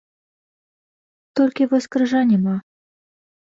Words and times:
Толькі 1.41 1.67
вось 1.75 1.89
крыжа 1.97 2.21
няма. 2.31 2.57